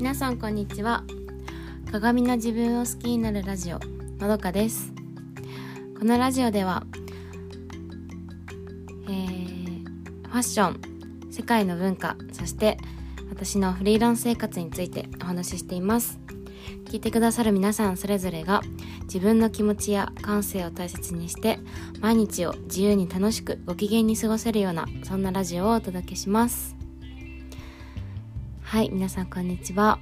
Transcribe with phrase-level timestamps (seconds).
[0.00, 1.04] 皆さんこんにちは。
[1.92, 3.78] 鏡の自分を好きになるラジオ
[4.18, 4.94] のどかです。
[5.98, 6.84] このラジオでは、
[9.04, 9.84] えー、
[10.26, 10.80] ファッション
[11.30, 12.78] 世界の文化そして
[13.28, 16.18] 私のフリーランス生活についてお話ししています。
[16.86, 18.62] 聞いてくださる皆さんそれぞれが
[19.02, 21.58] 自分の気持ちや感性を大切にして
[22.00, 26.79] 毎日を自由に楽しくご機嫌に過ごせるようなそんなラジオをお届けします。
[28.70, 29.98] はい皆さんこんにちは。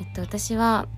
[0.00, 0.88] えっと私は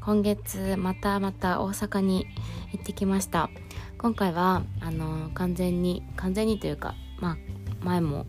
[0.00, 2.28] 今月またまた大阪に
[2.72, 3.50] 行ってきました。
[3.98, 7.36] 今回はあの完全に完全にというかまあ
[7.84, 8.24] 前も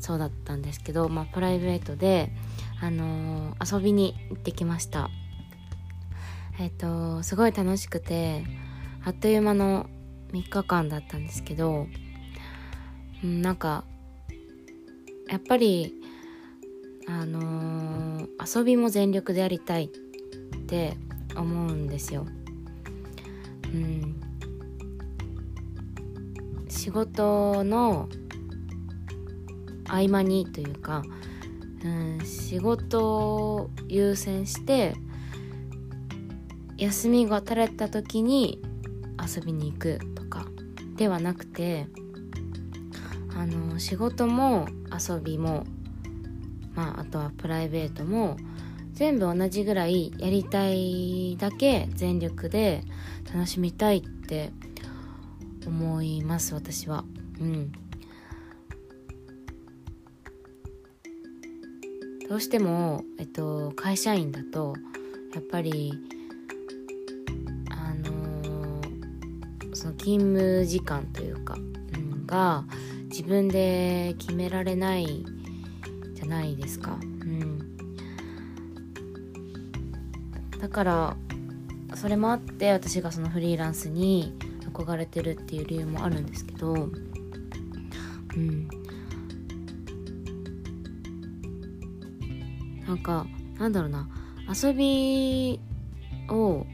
[0.00, 2.32] そうだったんですけど、まあ、プライベートで、
[2.80, 5.10] あのー、遊びに行ってきました。
[6.58, 8.42] えっ、とすごい楽しくて
[9.04, 9.84] あっという間の
[10.32, 11.88] 3日間だったんですけど、
[13.22, 13.84] うん、なんか
[15.28, 16.05] やっぱり
[17.08, 19.88] あのー、遊びも全力でやりたいっ
[20.66, 20.96] て
[21.36, 22.26] 思うんですよ。
[23.74, 24.16] うん、
[26.68, 28.08] 仕事の
[29.88, 31.02] 合間にというか、
[31.84, 34.94] うん、仕事を優先して
[36.76, 38.62] 休みが取れた時に
[39.20, 40.46] 遊びに行くとか
[40.96, 41.86] ではなくて
[43.34, 45.64] あの仕事も遊びも
[46.76, 48.36] まあ、あとはプライベートも
[48.92, 52.84] 全部同じぐらいやりたいだけ全力で
[53.32, 54.52] 楽しみたいって
[55.66, 57.04] 思います私は。
[57.40, 57.72] うん。
[62.28, 64.74] どうしても、えっと、会社員だと
[65.32, 65.92] やっぱり
[67.70, 72.64] あのー、その勤務時間というか、うん、が
[73.10, 75.24] 自分で決められない
[76.26, 76.98] ないですか？
[77.00, 77.76] うん、
[80.60, 81.16] だから
[81.94, 84.34] それもあって私がそのフリーランスに
[84.72, 88.68] 憧れてるっていう理由もあるんですけど、うん、
[92.86, 93.26] なんか
[93.58, 94.08] なんだろうな。
[94.48, 95.58] 遊び
[96.28, 96.66] を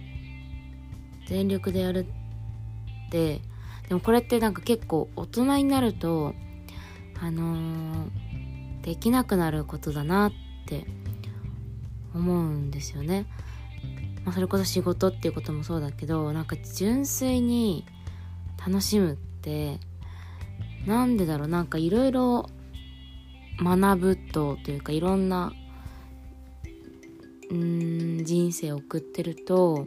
[1.26, 3.40] 全力でやるって
[3.88, 6.34] でもこれってなんか結構大人になると
[7.18, 8.31] あのー
[8.82, 10.32] できなくなることだなっ
[10.66, 10.84] て
[12.14, 13.26] 思うんですよね。
[14.24, 17.84] まあ、それこそ仕事っていうこともそうだけどなんか純粋に
[18.64, 19.80] 楽しむって
[20.86, 22.48] なんでだろうなんかいろいろ
[23.60, 25.52] 学ぶとというかいろんな
[27.50, 29.86] うん人生を送ってると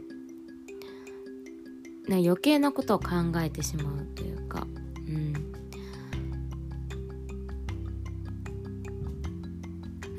[2.08, 3.08] 余計なことを考
[3.38, 4.66] えてしまうというか、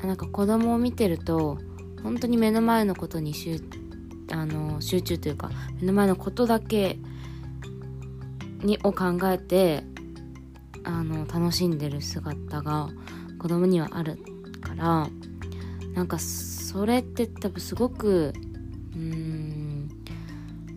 [0.04, 1.58] なんか子供を見てると
[2.04, 3.62] 本当に目の前のことに集
[4.32, 5.50] あの集中というか
[5.80, 7.00] 目の前のことだけ
[8.60, 9.84] にを考えて
[10.84, 12.90] あの楽しんでる姿が
[13.40, 14.18] 子供にはある
[14.62, 15.10] から
[15.94, 18.34] なんかそれって多分すごく
[18.94, 19.88] うーん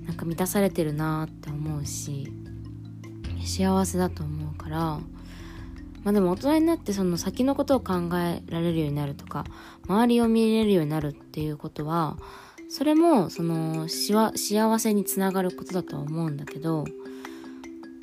[0.07, 2.33] なんか満たされてるなって思うし
[3.45, 5.01] 幸せだと思うから
[6.03, 9.45] まあでも大人になってその先のことを考えられるようになるとか
[9.87, 12.17] 周りを見れるようになるっていうことは
[12.69, 16.85] それもそのしわ幸せにつながることだとは思うんだけど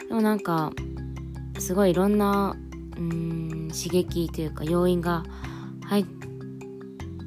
[0.08, 0.72] でもなんか
[1.60, 2.56] すごいいろんな
[2.98, 5.24] うん刺激というか要因が
[5.86, 6.06] 入っ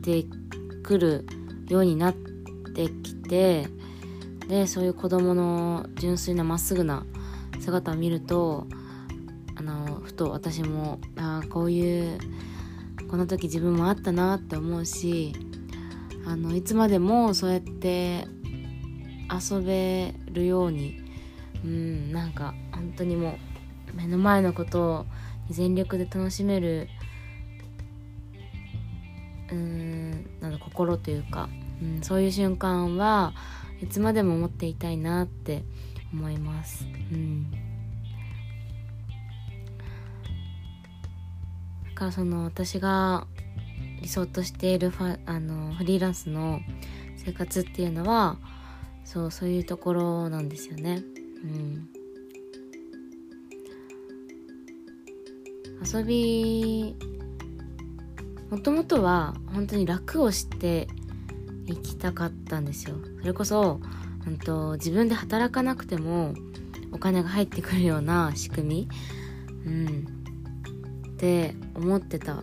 [0.03, 0.25] て
[0.82, 1.26] くる
[1.69, 2.14] ようになっ
[2.75, 3.66] てきて
[4.48, 7.06] でそういう子供の純粋なまっすぐな
[7.60, 8.66] 姿を見ると
[9.56, 12.19] あのふと私もあこういう
[13.11, 15.34] この時自分もあったなって思うし
[16.27, 18.27] あのいつまでもそうやって
[19.31, 21.00] 遊べるように
[21.65, 23.39] うんなんか本当にも
[23.93, 25.06] う目の前のことを
[25.51, 26.89] 全力で楽しめる
[29.51, 30.10] うん
[30.41, 31.48] なんだ心というか、
[31.83, 33.34] うん、そういう瞬間は
[33.83, 35.65] いつまでも持っていたいなって
[36.13, 36.84] 思います。
[37.13, 37.70] うん
[42.00, 43.26] かその私が
[44.00, 46.60] 理想としているファあのフリーランスの
[47.18, 48.38] 生活っていうのは
[49.04, 51.02] そうそういうところなんですよね。
[51.44, 51.88] うん、
[55.84, 56.97] 遊び
[58.50, 60.88] もともとは本当に楽をして
[61.66, 62.97] いきたかったんですよ。
[63.20, 63.78] それこそ
[64.28, 66.32] んと自分で働かなくても
[66.92, 68.88] お金が入ってくるような仕組み、
[69.66, 70.20] うん、
[71.21, 72.43] って思ってた、ま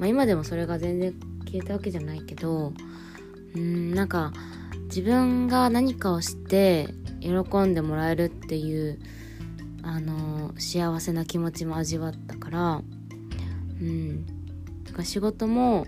[0.00, 1.14] あ、今でもそれが全然
[1.46, 2.74] 消えたわけじゃないけど
[3.56, 4.34] うんなんか
[4.84, 6.88] 自分が何かをして
[7.20, 7.30] 喜
[7.62, 8.98] んでもらえるっていう
[9.82, 12.82] あの幸せな気持ちも味わったから
[13.80, 14.26] うん。
[14.84, 15.86] だから仕事も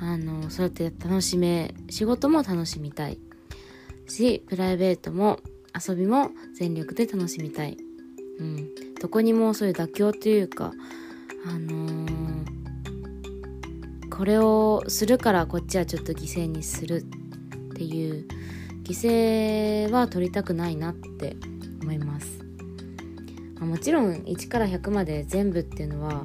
[0.00, 3.18] あのそうやって楽しめ仕事も楽しみたい。
[4.06, 5.38] しプライベートも
[5.74, 7.76] 遊びも全力で楽しみたい、
[8.38, 10.72] うん、どこにもそういう妥協というか
[11.46, 17.02] あのー、これをするからこっちはちょっと犠牲にするっ
[17.74, 18.26] ていう
[18.82, 21.36] 犠牲は取りたくないなって
[21.82, 22.40] 思います、
[23.60, 26.24] もちろん1から100まで全部っていうのは、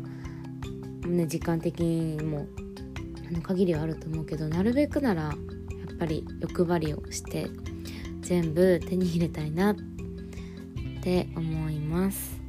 [1.05, 2.47] ね、時間的にも
[3.27, 5.31] あの限りはあると思うけどなるべくならや
[5.93, 7.47] っぱり欲張りをして
[8.21, 9.75] 全部手に入れたいなっ
[11.01, 12.42] て思います。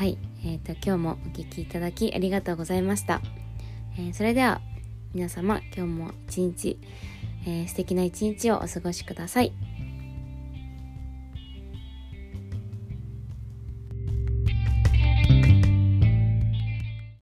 [0.00, 0.16] はい
[0.46, 3.20] えーと、今日もお聴きいただきありがとうございました、
[3.98, 4.62] えー、それでは
[5.12, 6.78] 皆様今日も一日、
[7.46, 9.52] えー、素敵な一日をお過ごしください。